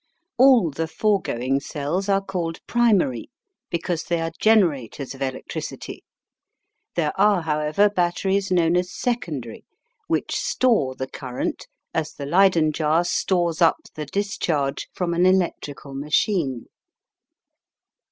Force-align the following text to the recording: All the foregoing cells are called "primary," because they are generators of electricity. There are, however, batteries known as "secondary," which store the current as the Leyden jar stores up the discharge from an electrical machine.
All 0.39 0.71
the 0.71 0.87
foregoing 0.87 1.59
cells 1.59 2.09
are 2.09 2.23
called 2.25 2.57
"primary," 2.65 3.29
because 3.69 4.01
they 4.05 4.19
are 4.19 4.31
generators 4.39 5.13
of 5.13 5.21
electricity. 5.21 6.03
There 6.95 7.11
are, 7.21 7.43
however, 7.43 7.87
batteries 7.87 8.49
known 8.51 8.75
as 8.75 8.91
"secondary," 8.91 9.63
which 10.07 10.35
store 10.37 10.95
the 10.95 11.05
current 11.05 11.67
as 11.93 12.13
the 12.13 12.25
Leyden 12.25 12.71
jar 12.71 13.05
stores 13.05 13.61
up 13.61 13.77
the 13.93 14.07
discharge 14.07 14.87
from 14.91 15.13
an 15.13 15.27
electrical 15.27 15.93
machine. 15.93 16.65